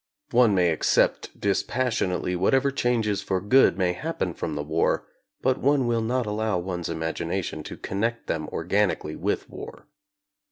[0.31, 5.05] One may accept dispassionately whatever changes for good may happen from the war,
[5.43, 9.85] but one will not allow one's imagination to connect them or ganically with war.